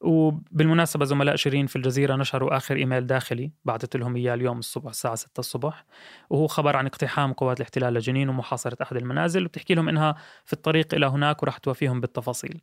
وبالمناسبة 0.00 1.04
زملاء 1.04 1.36
شيرين 1.36 1.66
في 1.66 1.76
الجزيرة 1.76 2.16
نشروا 2.16 2.56
آخر 2.56 2.76
إيميل 2.76 3.06
داخلي 3.06 3.52
بعثت 3.64 3.96
لهم 3.96 4.16
إياه 4.16 4.34
اليوم 4.34 4.58
الصبح 4.58 4.90
الساعة 4.90 5.14
6 5.14 5.40
الصبح. 5.40 5.84
وهو 6.30 6.46
خبر 6.46 6.76
عن 6.76 6.86
اقتحام 6.86 7.32
قوات 7.32 7.56
الاحتلال 7.56 7.94
لجنين 7.94 8.28
ومحاصرة 8.28 8.76
أحد 8.82 8.96
المنازل. 8.96 9.44
وبتحكي 9.44 9.74
لهم 9.74 9.88
إنها 9.88 10.14
في 10.44 10.52
الطريق 10.52 10.94
إلى 10.94 11.06
هناك 11.06 11.42
وراح 11.42 11.58
توافيهم 11.58 12.00
بالتفاصيل. 12.00 12.60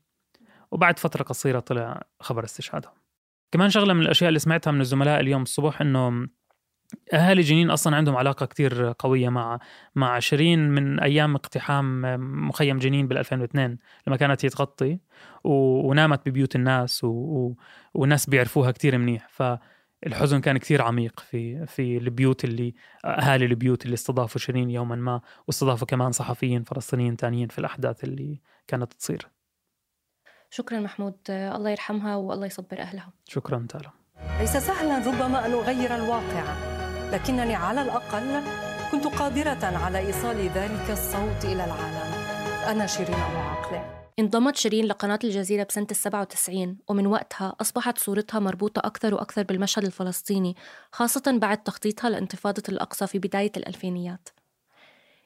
وبعد 0.71 0.99
فترة 0.99 1.23
قصيرة 1.23 1.59
طلع 1.59 2.03
خبر 2.19 2.43
استشهادهم. 2.43 2.93
كمان 3.51 3.69
شغلة 3.69 3.93
من 3.93 4.01
الأشياء 4.01 4.27
اللي 4.27 4.39
سمعتها 4.39 4.71
من 4.71 4.81
الزملاء 4.81 5.19
اليوم 5.19 5.41
الصبح 5.41 5.81
إنه 5.81 6.27
أهالي 7.13 7.41
جنين 7.41 7.69
أصلا 7.69 7.95
عندهم 7.95 8.15
علاقة 8.15 8.45
كتير 8.45 8.93
قوية 8.99 9.29
مع 9.29 9.59
مع 9.95 10.19
شيرين 10.19 10.69
من 10.69 10.99
أيام 10.99 11.35
اقتحام 11.35 12.01
مخيم 12.47 12.79
جنين 12.79 13.07
بال 13.07 13.17
2002 13.17 13.77
لما 14.07 14.17
كانت 14.17 14.45
هي 14.45 14.49
تغطي 14.49 14.99
ونامت 15.43 16.29
ببيوت 16.29 16.55
الناس 16.55 17.03
و... 17.03 17.53
والناس 17.93 18.29
بيعرفوها 18.29 18.71
كتير 18.71 18.97
منيح. 18.97 19.27
فالحزن 19.29 20.41
كان 20.41 20.57
كتير 20.57 20.81
عميق 20.81 21.19
في 21.19 21.65
في 21.65 21.97
البيوت 21.97 22.43
اللي 22.43 22.73
أهالي 23.05 23.45
البيوت 23.45 23.85
اللي 23.85 23.93
استضافوا 23.93 24.41
شيرين 24.41 24.69
يوما 24.69 24.95
ما 24.95 25.21
واستضافوا 25.47 25.87
كمان 25.87 26.11
صحفيين 26.11 26.63
فلسطينيين 26.63 27.17
تانيين 27.17 27.47
في 27.47 27.59
الأحداث 27.59 28.03
اللي 28.03 28.41
كانت 28.67 28.93
تصير. 28.93 29.27
شكرا 30.49 30.79
محمود. 30.79 31.17
الله 31.29 31.69
يرحمها 31.69 32.15
والله 32.15 32.45
يصبر 32.45 32.79
أهلها. 32.79 33.13
شكرا 33.27 33.65
تالا. 33.69 33.91
ليس 34.39 34.57
سهلا 34.57 34.97
ربما 34.97 35.45
أن 35.45 35.51
أغير 35.51 35.95
الواقع. 35.95 36.74
لكنني 37.15 37.55
على 37.55 37.81
الأقل 37.81 38.43
كنت 38.91 39.07
قادرة 39.07 39.65
على 39.65 39.97
إيصال 39.97 40.49
ذلك 40.49 40.89
الصوت 40.89 41.45
إلى 41.45 41.65
العالم. 41.65 42.13
أنا 42.67 42.87
شيرين 42.87 43.15
أبو 43.15 43.37
عاقلة 43.37 44.05
انضمت 44.19 44.55
شيرين 44.55 44.85
لقناة 44.85 45.19
الجزيرة 45.23 45.63
بسنة 45.63 45.87
السبعة 45.91 46.21
وتسعين 46.21 46.77
ومن 46.87 47.07
وقتها 47.07 47.55
أصبحت 47.61 47.97
صورتها 47.97 48.39
مربوطة 48.39 48.79
أكثر 48.79 49.13
وأكثر 49.13 49.43
بالمشهد 49.43 49.85
الفلسطيني 49.85 50.55
خاصة 50.91 51.23
بعد 51.41 51.63
تخطيطها 51.63 52.09
لانتفاضة 52.09 52.63
الأقصى 52.69 53.07
في 53.07 53.19
بداية 53.19 53.51
الألفينيات. 53.57 54.29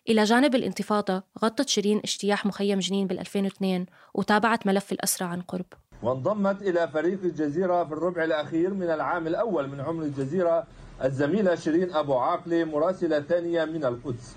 إلى 0.10 0.24
جانب 0.24 0.55
الانتفاضة 0.55 1.24
غطت 1.43 1.69
شيرين 1.69 1.98
اجتياح 1.98 2.46
مخيم 2.46 2.79
جنين 2.79 3.08
بال 3.08 3.19
2002 3.19 3.86
وتابعت 4.13 4.67
ملف 4.67 4.91
الأسرى 4.91 5.27
عن 5.27 5.41
قرب. 5.41 5.74
وانضمت 6.03 6.62
إلى 6.62 6.88
فريق 6.88 7.20
الجزيرة 7.24 7.84
في 7.84 7.91
الربع 7.91 8.24
الأخير 8.24 8.74
من 8.74 8.89
العام 8.89 9.27
الأول 9.27 9.70
من 9.70 9.79
عمر 9.82 10.03
الجزيرة 10.03 10.68
الزميلة 11.03 11.56
شيرين 11.56 11.94
أبو 11.94 12.18
عاقلة 12.18 12.63
مراسلة 12.63 13.20
ثانية 13.20 13.65
من 13.65 13.86
القدس. 13.86 14.36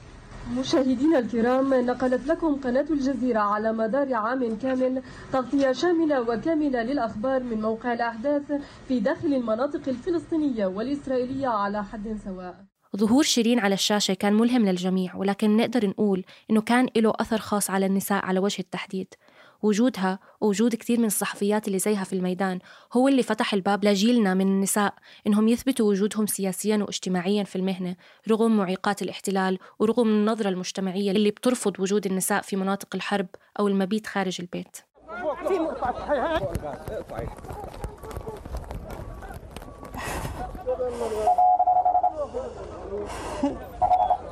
مشاهدينا 0.58 1.18
الكرام 1.18 1.74
نقلت 1.74 2.26
لكم 2.26 2.60
قناة 2.60 2.86
الجزيرة 2.90 3.38
على 3.40 3.72
مدار 3.72 4.14
عام 4.14 4.56
كامل 4.56 5.02
تغطية 5.32 5.72
شاملة 5.72 6.20
وكاملة 6.20 6.82
للأخبار 6.82 7.42
من 7.42 7.60
موقع 7.60 7.92
الأحداث 7.92 8.52
في 8.88 9.00
داخل 9.00 9.34
المناطق 9.34 9.88
الفلسطينية 9.88 10.66
والإسرائيلية 10.66 11.48
على 11.48 11.84
حد 11.84 12.18
سواء. 12.24 12.64
ظهور 12.96 13.22
شيرين 13.22 13.58
على 13.58 13.74
الشاشة 13.74 14.14
كان 14.14 14.34
ملهم 14.34 14.64
للجميع 14.64 15.16
ولكن 15.16 15.56
نقدر 15.56 15.86
نقول 15.86 16.24
إنه 16.50 16.60
كان 16.60 16.88
له 16.96 17.12
أثر 17.20 17.38
خاص 17.38 17.70
على 17.70 17.86
النساء 17.86 18.24
على 18.24 18.38
وجه 18.40 18.60
التحديد. 18.60 19.14
وجودها 19.62 20.18
ووجود 20.40 20.74
كثير 20.74 20.98
من 20.98 21.04
الصحفيات 21.04 21.66
اللي 21.66 21.78
زيها 21.78 22.04
في 22.04 22.12
الميدان 22.12 22.58
هو 22.92 23.08
اللي 23.08 23.22
فتح 23.22 23.54
الباب 23.54 23.84
لجيلنا 23.84 24.34
من 24.34 24.46
النساء 24.46 24.94
إنهم 25.26 25.48
يثبتوا 25.48 25.88
وجودهم 25.90 26.26
سياسيا 26.26 26.76
واجتماعيا 26.76 27.44
في 27.44 27.56
المهنة 27.56 27.96
رغم 28.30 28.56
معيقات 28.56 29.02
الاحتلال 29.02 29.58
ورغم 29.78 30.08
النظرة 30.08 30.48
المجتمعية 30.48 31.10
اللي 31.10 31.30
بترفض 31.30 31.80
وجود 31.80 32.06
النساء 32.06 32.42
في 32.42 32.56
مناطق 32.56 32.88
الحرب 32.94 33.26
أو 33.58 33.68
المبيت 33.68 34.06
خارج 34.06 34.40
البيت. 34.40 34.76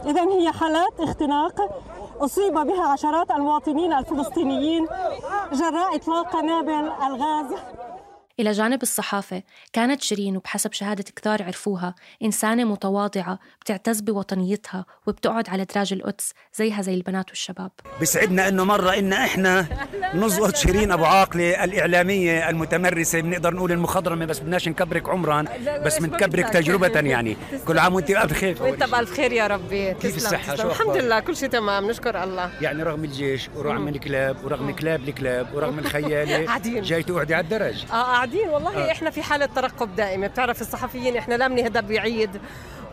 إذا 0.07 0.23
هي 0.23 0.53
حالات 0.53 1.01
اختناق. 1.01 1.55
أصيب 2.21 2.55
بها 2.55 2.85
عشرات 2.85 3.31
المواطنين 3.31 3.93
الفلسطينيين 3.93 4.87
جراء 5.53 5.97
إطلاق 5.97 6.33
قنابل 6.33 6.93
الغاز. 7.07 7.47
إلى 8.41 8.53
جانب 8.53 8.83
الصحافة. 8.83 9.43
كانت 9.73 10.03
شيرين 10.03 10.37
وبحسب 10.37 10.73
شهادة 10.73 11.05
كثار 11.17 11.43
عرفوها 11.43 11.95
إنسانة 12.23 12.65
متواضعة 12.65 13.39
بتعتز 13.61 14.01
بوطنيتها 14.01 14.85
وبتقعد 15.07 15.49
على 15.49 15.65
دراج 15.65 15.93
القدس 15.93 16.33
زيها 16.55 16.83
زي 16.83 16.95
البنات 16.95 17.29
والشباب. 17.29 17.71
بسعدنا 18.03 18.49
إنه 18.49 18.65
مرة 18.65 18.99
إن 18.99 19.13
إحنا 19.13 19.67
نزقط 20.15 20.57
شيرين 20.57 20.93
أبو 20.93 21.05
عاقلة 21.05 21.65
الإعلامية 21.65 22.49
المتمرسة 22.49 23.21
بنقدر 23.21 23.55
نقول 23.55 23.73
المخضرمة 23.73 24.25
بس 24.25 24.39
بدناش 24.41 24.69
نكبرك 24.69 25.09
عمرا 25.09 25.45
بس 25.85 25.99
بنكبرك 25.99 26.49
تجربة 26.49 27.01
يعني. 27.01 27.37
كل 27.67 27.79
عام 27.79 27.95
وأنت 27.95 28.13
بألف 28.13 28.33
خير. 28.33 28.63
وأنت 28.63 28.83
بألف 28.85 29.13
خير 29.17 29.33
يا 29.33 29.47
ربي. 29.47 29.95
كيف 29.95 30.17
الصحة؟ 30.17 30.57
شو 30.57 30.69
الحمد 30.71 30.97
لله 30.97 31.21
كل 31.21 31.37
شيء 31.37 31.49
تمام. 31.49 31.91
نشكر 31.91 32.25
الله. 32.25 32.51
يعني 32.61 32.83
رغم 32.83 33.05
الجيش 33.05 33.49
ورغم 33.57 33.89
الكلاب 33.89 34.45
ورغم 34.45 34.71
كلاب 34.71 35.09
الكلاب 35.09 35.55
ورغم 35.55 35.79
الخيالة 35.79 36.59
جاي 36.91 37.03
تقعدي 37.03 37.35
على 37.35 37.45
الدرج. 37.45 37.85
آه 37.93 38.17
قاعدين 38.31 38.49
والله 38.49 38.89
آه. 38.89 38.93
إحنا 38.93 39.11
في 39.11 39.23
حالة 39.23 39.47
ترقب 39.47 39.97
دائمة. 39.97 40.27
بتعرف 40.27 40.61
الصحفيين 40.61 41.17
إحنا 41.17 41.35
لا 41.35 41.49
بنهدى 41.49 41.81
بعيد 41.81 42.41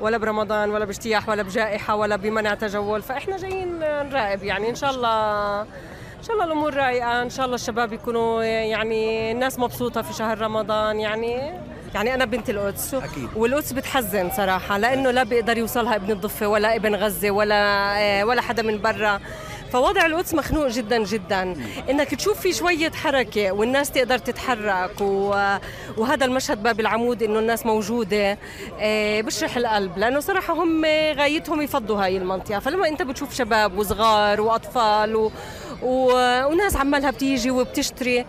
ولا 0.01 0.17
برمضان 0.17 0.69
ولا 0.69 0.85
باجتياح 0.85 1.29
ولا 1.29 1.43
بجائحة 1.43 1.95
ولا 1.95 2.15
بمنع 2.15 2.53
تجول. 2.53 3.01
فإحنا 3.01 3.37
جايين 3.37 3.79
نراقب 3.79 4.43
يعني. 4.43 4.69
إن 4.69 4.75
شاء 4.75 4.91
الله 4.91 5.61
إن 5.61 6.23
شاء 6.23 6.33
الله 6.33 6.45
الأمور 6.45 6.73
رايقة. 6.73 7.21
إن 7.21 7.29
شاء 7.29 7.45
الله 7.45 7.55
الشباب 7.55 7.93
يكونوا 7.93 8.43
يعني 8.43 9.31
الناس 9.31 9.59
مبسوطة 9.59 10.01
في 10.01 10.13
شهر 10.13 10.41
رمضان. 10.41 10.99
يعني 10.99 11.53
يعني 11.95 12.13
أنا 12.13 12.25
بنت 12.25 12.49
القدس. 12.49 12.93
أكيد. 12.93 13.29
والقدس 13.35 13.73
بتحزن 13.73 14.29
صراحة 14.37 14.77
لأنه 14.77 15.11
لا 15.11 15.23
بيقدر 15.23 15.57
يوصلها 15.57 15.95
ابن 15.95 16.11
الضفة 16.11 16.47
ولا 16.47 16.75
ابن 16.75 16.95
غزة 16.95 17.31
ولا 17.31 18.23
ولا 18.23 18.41
حدا 18.41 18.61
من 18.63 18.81
برا. 18.81 19.19
فوضع 19.71 20.05
القدس 20.05 20.33
مخنوق 20.33 20.67
جدا 20.67 21.03
جدا. 21.03 21.55
إنك 21.89 22.15
تشوف 22.15 22.39
في 22.39 22.53
شوية 22.53 22.91
حركة 22.91 23.51
والناس 23.51 23.91
تقدر 23.91 24.17
تتحرك 24.17 25.01
وهذا 25.97 26.25
المشهد 26.25 26.63
باب 26.63 26.79
العمود 26.79 27.23
إنه 27.23 27.39
الناس 27.39 27.65
موجودة 27.65 28.37
آه، 28.79 29.21
بشرح 29.21 29.57
القلب. 29.57 29.97
لأنه 29.97 30.19
صراحة 30.19 30.53
هم 30.53 30.85
غايتهم 31.17 31.61
يفضوا 31.61 32.03
هاي 32.03 32.17
المنطقة. 32.17 32.59
فلما 32.59 32.87
أنت 32.87 33.01
بتشوف 33.01 33.33
شباب 33.33 33.77
وصغار 33.77 34.41
وأطفال 34.41 35.15
و... 35.15 35.31
وناس 35.81 36.75
عمالها 36.75 37.11
بتيجي 37.11 37.51
وبتشتري. 37.51 38.25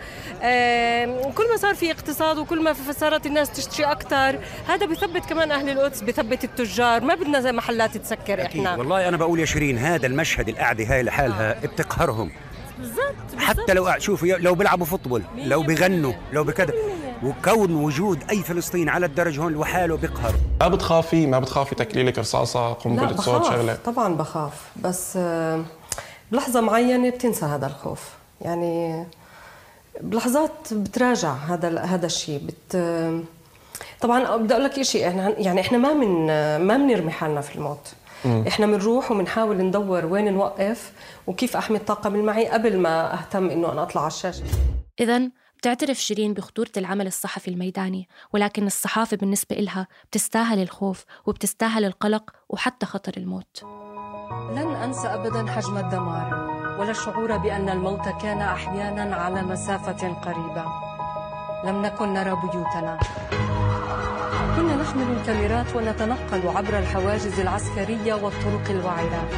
كل 1.34 1.50
ما 1.50 1.56
صار 1.56 1.74
في 1.74 1.90
اقتصاد 1.90 2.38
وكل 2.38 2.62
ما 2.62 2.74
صارت 3.00 3.26
الناس 3.26 3.50
تشتري 3.50 3.84
أكثر 3.84 4.38
هذا 4.68 4.86
بثبت 4.86 5.26
كمان 5.26 5.50
أهل 5.50 5.70
القدس 5.70 6.00
بثبت 6.00 6.44
التجار. 6.44 7.00
ما 7.00 7.14
بدنا 7.14 7.40
زي 7.40 7.52
محلات 7.52 7.96
تسكر 7.96 8.42
إحنا. 8.42 8.76
والله 8.76 9.08
أنا 9.08 9.16
بقول 9.16 9.40
يا 9.40 9.44
شيرين 9.44 9.78
هذا 9.78 10.06
المشهد 10.06 10.48
القعدة 10.48 10.84
هاي 10.84 11.02
لحالها 11.02 11.50
آه. 11.50 11.66
بتقهرهم. 11.66 12.30
بالضبط 12.78 13.38
حتى 13.38 13.74
لو 13.74 13.98
شوفوا 13.98 14.28
لو 14.28 14.54
بيلعبوا 14.54 14.86
فوتبول 14.86 15.22
لو 15.36 15.62
بيغنوا 15.62 16.12
لو 16.32 16.44
بكذا. 16.44 16.72
وكون 17.22 17.74
وجود 17.74 18.22
أي 18.30 18.42
فلسطيني 18.42 18.90
على 18.90 19.06
الدرج 19.06 19.40
هون 19.40 19.60
لحاله 19.60 19.96
بيقهر. 19.96 20.34
ما 20.60 20.68
بتخافي؟ 20.68 21.26
ما 21.26 21.38
بتخافي 21.38 21.74
تكليلك 21.74 22.18
رصاصة 22.18 22.72
قنبلة 22.72 23.16
صوت 23.16 23.44
شغلة؟ 23.44 23.78
طبعا 23.84 24.14
بخاف. 24.14 24.52
بس 24.76 25.14
آه، 25.16 25.64
بلحظة 26.32 26.60
معينة 26.60 27.10
بتنسى 27.10 27.46
هذا 27.46 27.66
الخوف. 27.66 28.10
يعني 28.40 29.04
بلحظات 30.00 30.74
بتراجع 30.74 31.32
هذا 31.32 31.80
هذا 31.80 32.06
الشيء 32.06 32.40
بت 32.46 32.76
طبعا 34.00 34.36
بدي 34.36 34.54
أقول 34.54 34.64
لك 34.64 34.82
شيء 34.82 35.08
إحنا 35.08 35.38
يعني 35.38 35.60
إحنا 35.60 35.78
ما 35.78 35.92
من 35.92 36.26
ما 36.66 36.76
بنرمي 36.76 37.10
حالنا 37.10 37.40
في 37.40 37.56
الموت. 37.56 37.92
م. 38.24 38.44
إحنا 38.48 38.66
بنروح 38.66 39.10
وبنحاول 39.10 39.56
ندور 39.56 40.06
وين 40.06 40.32
نوقف 40.32 40.92
وكيف 41.26 41.56
أحمي 41.56 41.76
الطاقم 41.76 42.14
المعي 42.14 42.48
قبل 42.48 42.78
ما 42.78 43.14
أهتم 43.14 43.50
إنه 43.50 43.72
أنا 43.72 43.82
أطلع 43.82 44.00
على 44.02 44.10
الشاشة. 44.10 44.44
اذا 45.00 45.30
بتعترف 45.58 45.98
شيرين 45.98 46.34
بخطورة 46.34 46.70
العمل 46.76 47.06
الصحفي 47.06 47.48
الميداني 47.48 48.08
ولكن 48.32 48.66
الصحافة 48.66 49.16
بالنسبة 49.16 49.56
إلها 49.56 49.86
بتستاهل 50.10 50.62
الخوف 50.62 51.04
وبتستاهل 51.26 51.84
القلق 51.84 52.30
وحتى 52.48 52.86
خطر 52.86 53.12
الموت. 53.16 53.64
لن 54.30 54.76
أنسى 54.84 55.08
أبدا 55.08 55.52
حجم 55.52 55.78
الدمار 55.78 56.48
ولا 56.78 56.90
الشعور 56.90 57.36
بأن 57.36 57.68
الموت 57.68 58.08
كان 58.22 58.40
أحيانا 58.40 59.16
على 59.16 59.42
مسافة 59.42 60.14
قريبة. 60.22 60.64
لم 61.64 61.82
نكن 61.82 62.12
نرى 62.12 62.36
بيوتنا. 62.42 62.98
كنا 64.56 64.76
نحمل 64.76 65.16
الكاميرات 65.16 65.76
ونتنقل 65.76 66.48
عبر 66.48 66.78
الحواجز 66.78 67.40
العسكرية 67.40 68.14
والطرق 68.14 68.70
الوعرة 68.70 69.28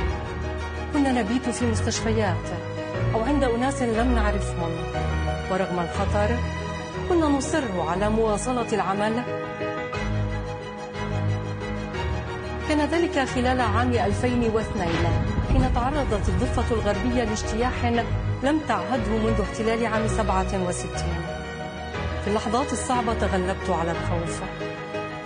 كنا 0.92 1.12
نبيت 1.12 1.48
في 1.48 1.70
مستشفيات 1.70 2.46
أو 3.14 3.20
عند 3.22 3.44
أناس 3.44 3.82
لم 3.82 4.14
نعرفهم. 4.14 4.70
ورغم 5.50 5.80
الخطر 5.80 6.36
كنا 7.08 7.26
نصر 7.26 7.80
على 7.88 8.10
مواصلة 8.10 8.72
العمل 8.72 9.22
كان 12.70 12.80
ذلك 12.80 13.18
خلال 13.28 13.60
عام 13.60 13.92
2002 13.92 14.88
حين 15.52 15.74
تعرضت 15.74 16.28
الضفة 16.28 16.74
الغربية 16.74 17.24
لاجتياح 17.24 17.84
لم 18.42 18.60
تعهده 18.68 19.10
منذ 19.10 19.40
احتلال 19.40 19.86
عام 19.86 20.08
67 20.08 20.90
في 22.24 22.28
اللحظات 22.28 22.72
الصعبة 22.72 23.14
تغلبت 23.14 23.70
على 23.70 23.90
الخوف. 23.90 24.40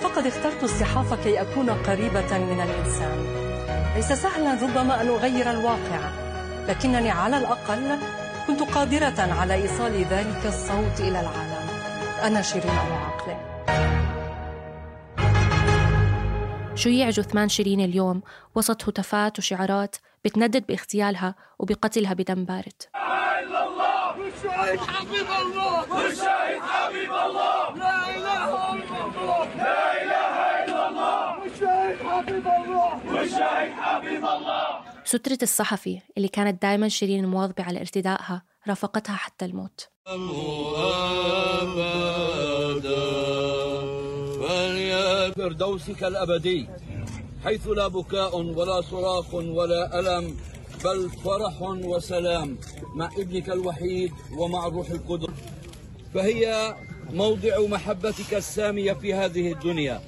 فقد 0.01 0.27
اخترت 0.27 0.63
الصحافة 0.63 1.17
كي 1.17 1.41
أكون 1.41 1.71
قريبة 1.71 2.39
من 2.39 2.61
الإنسان. 2.61 3.27
ليس 3.97 4.13
سهلا 4.13 4.63
ربما 4.63 5.01
أن 5.01 5.09
أغير 5.09 5.51
الواقع 5.51 6.01
لكنني 6.69 7.11
على 7.11 7.37
الأقل 7.37 7.99
كنت 8.47 8.63
قادرة 8.63 9.35
على 9.41 9.55
إيصال 9.55 10.05
ذلك 10.11 10.43
الصوت 10.45 11.01
إلى 11.01 11.21
العالم. 11.21 11.69
أنا 12.23 12.43
شيرين 12.43 12.71
أبو 12.71 12.95
عقلة 12.95 13.54
شيع 16.75 17.11
جثمان 17.11 17.49
شيرين 17.49 17.81
اليوم؟ 17.81 18.23
وسط 18.55 18.89
هتافات 18.89 19.39
وشعارات 19.39 19.97
بتندد 20.25 20.67
باغتيالها 20.67 21.35
وبقتلها 21.59 22.15
بدم 22.15 22.45
بارد. 22.45 22.83
سترة 35.05 35.39
الصحفي 35.43 36.01
اللي 36.17 36.29
كانت 36.29 36.63
دائما 36.63 36.89
شيرين 36.89 37.27
مواظبة 37.27 37.65
على 37.65 37.81
ارتدائها 37.81 38.43
رافقتها 38.69 39.17
حتى 39.17 39.45
الموت. 39.45 39.89
فردوسك 45.45 46.05
الأبدي 46.05 46.69
حيث 47.45 47.69
لا 47.69 47.89
بكاء 47.89 48.41
ولا 48.41 48.81
صراخ 48.81 49.35
ولا 49.35 50.01
ألم 50.01 50.37
بل 50.85 51.11
فرح 51.25 51.63
وسلام 51.63 52.59
مع 52.95 53.11
ابنك 53.19 53.51
الوحيد 53.51 54.13
ومع 54.39 54.67
الروح 54.67 54.91
القدس. 54.91 55.35
فهي 56.15 56.75
موضع 57.13 57.61
محبتك 57.61 58.35
السامية 58.35 58.93
في 58.93 59.15
هذه 59.15 59.53
الدنيا. 59.53 60.01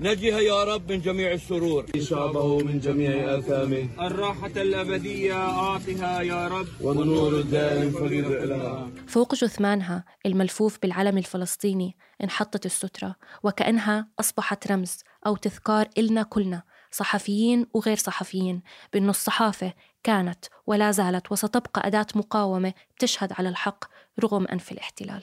نجها 0.00 0.40
يا 0.40 0.64
رب 0.64 0.92
من 0.92 1.00
جميع 1.00 1.32
الشرور 1.32 1.86
شعبه 2.00 2.58
من 2.58 2.80
جميع 2.80 3.38
آثامه. 3.38 4.06
الراحة 4.06 4.46
الأبدية 4.46 5.34
أعطها 5.34 6.20
يا 6.20 6.48
رب. 6.48 6.66
والنور 6.80 7.38
الدائم 7.38 7.90
فريد 7.90 8.24
لها 8.24 8.90
فوق 9.08 9.34
جثمانها 9.34 10.04
الملفوف 10.26 10.78
بالعلم 10.82 11.18
الفلسطيني 11.18 11.96
انحطت 12.22 12.66
السترة 12.66 13.16
وكأنها 13.42 14.08
أصبحت 14.20 14.72
رمز 14.72 14.98
أو 15.26 15.36
تذكار 15.36 15.88
إلنا 15.98 16.22
كلنا 16.22 16.62
صحفيين 16.90 17.66
وغير 17.74 17.96
صحفيين. 17.96 18.62
بأن 18.92 19.10
الصحافة 19.10 19.72
كانت 20.02 20.44
ولا 20.66 20.90
زالت 20.90 21.32
وستبقى 21.32 21.86
أداة 21.86 22.06
مقاومة 22.14 22.74
بتشهد 22.96 23.32
على 23.32 23.48
الحق 23.48 23.84
رغم 24.24 24.46
أنف 24.46 24.72
الاحتلال. 24.72 25.22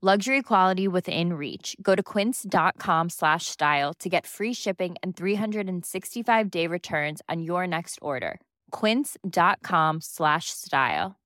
Luxury 0.00 0.42
quality 0.42 0.86
within 0.86 1.32
reach. 1.32 1.74
Go 1.82 1.96
to 1.96 2.04
quince.com 2.04 3.08
slash 3.08 3.46
style 3.46 3.92
to 3.94 4.08
get 4.08 4.28
free 4.28 4.52
shipping 4.52 4.94
and 5.02 5.16
365 5.16 6.50
day 6.52 6.68
returns 6.68 7.20
on 7.28 7.42
your 7.42 7.66
next 7.66 7.98
order. 8.00 8.40
Quince.com 8.70 10.00
slash 10.00 10.50
style. 10.50 11.16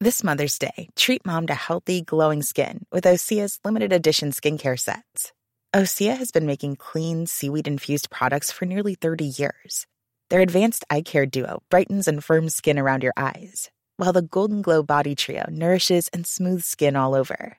This 0.00 0.24
Mother's 0.24 0.58
Day, 0.58 0.88
treat 0.96 1.24
mom 1.24 1.46
to 1.46 1.54
healthy, 1.54 2.02
glowing 2.02 2.42
skin 2.42 2.84
with 2.90 3.04
Osea's 3.04 3.60
limited 3.64 3.92
edition 3.92 4.32
skincare 4.32 4.78
sets. 4.78 5.32
Osea 5.72 6.16
has 6.16 6.32
been 6.32 6.46
making 6.46 6.76
clean, 6.76 7.26
seaweed 7.26 7.68
infused 7.68 8.10
products 8.10 8.50
for 8.50 8.64
nearly 8.64 8.96
30 8.96 9.24
years. 9.24 9.86
Their 10.30 10.40
advanced 10.40 10.84
eye 10.90 11.02
care 11.02 11.26
duo 11.26 11.62
brightens 11.70 12.08
and 12.08 12.24
firms 12.24 12.56
skin 12.56 12.76
around 12.76 13.04
your 13.04 13.14
eyes, 13.16 13.70
while 13.98 14.12
the 14.12 14.20
Golden 14.20 14.62
Glow 14.62 14.82
Body 14.82 15.14
Trio 15.14 15.44
nourishes 15.48 16.08
and 16.08 16.26
smooths 16.26 16.66
skin 16.66 16.96
all 16.96 17.14
over. 17.14 17.58